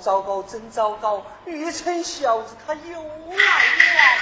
[0.00, 1.24] 糟糕，真糟糕！
[1.44, 4.20] 玉成小子他又来了。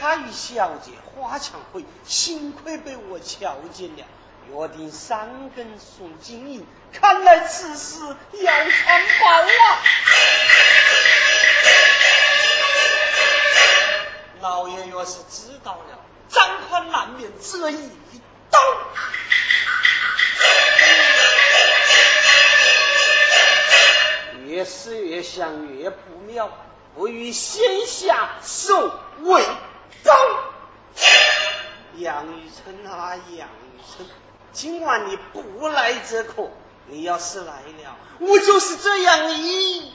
[0.00, 4.04] 他与小姐花墙会，幸亏被我瞧见了。
[4.48, 7.98] 约定三更送金银，看来此事
[8.32, 9.48] 要传报了。
[14.40, 17.90] 老爷要是知道了，张宽难免这一
[18.48, 18.60] 刀。
[24.66, 26.50] 越思越想越不妙，
[26.96, 29.44] 不欲先下手为
[30.02, 30.12] 高。
[31.98, 34.04] 杨玉成啊，杨玉成，
[34.50, 36.50] 今晚你不来则可，
[36.88, 39.92] 你要是来了，我就是这样一。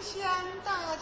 [0.00, 0.22] 向
[0.64, 0.96] 大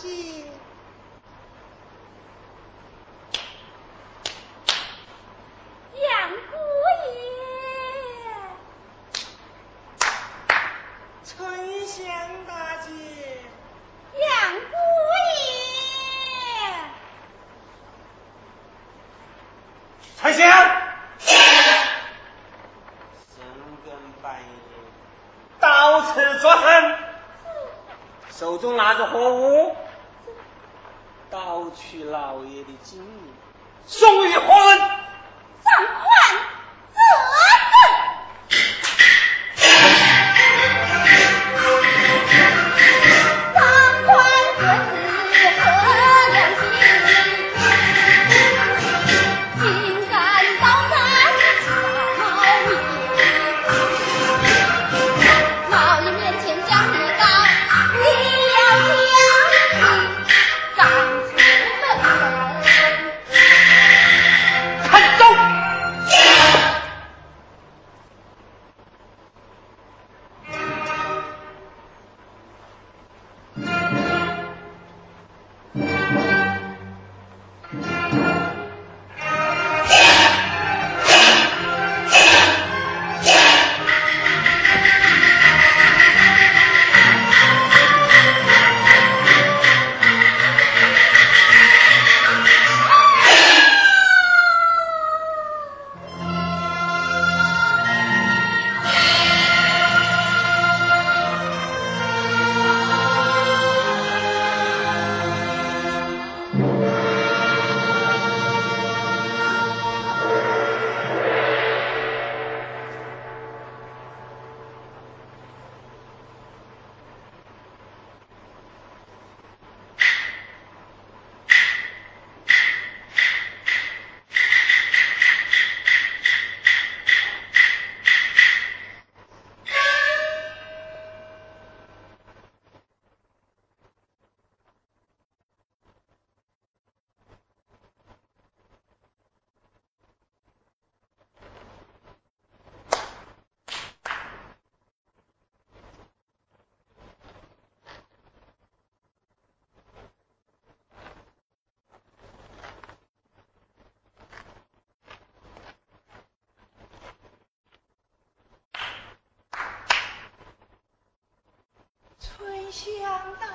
[28.71, 28.77] 姐。
[28.77, 29.77] 拿着货物，
[31.31, 33.33] 盗取老爷的金银，
[33.87, 35.04] 送与何人？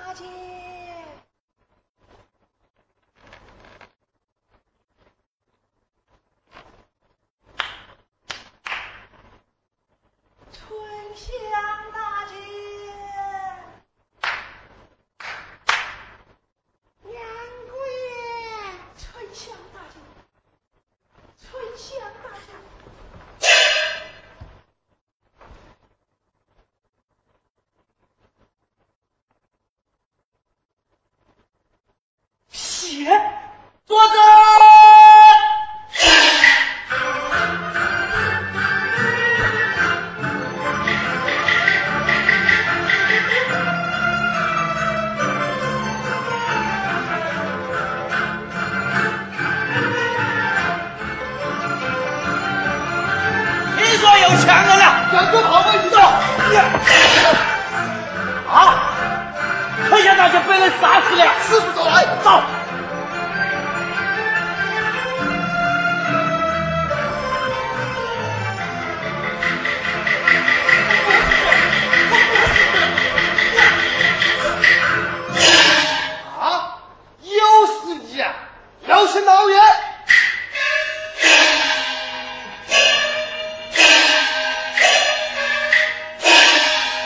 [0.10, 0.79] 大街。
[32.90, 33.06] 姐，
[33.86, 34.14] 坐着。
[53.78, 56.00] 听说有强人了，赶快跑回去吧。
[58.52, 58.58] 啊！
[59.92, 62.42] 黑家大姐被人杀死了，师傅走来，走。
[78.90, 79.56] 有请老爷。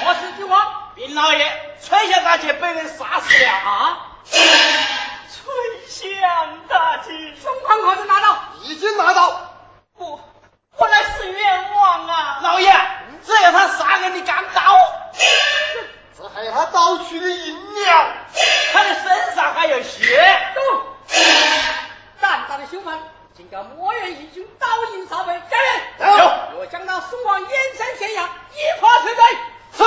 [0.05, 1.45] 我是之王，禀老爷，
[1.85, 3.97] 春香大姐被人杀死了啊。
[4.31, 4.33] 春
[5.89, 6.21] 香
[6.69, 7.11] 大姐，
[7.43, 9.42] 疯狂扣子拿到，已经拿到。
[23.35, 25.57] 请敢莫元一军倒行杀背，加
[26.53, 26.65] 油！
[26.67, 29.23] 将他送往燕山县衙，依法处罪。
[29.77, 29.83] 是。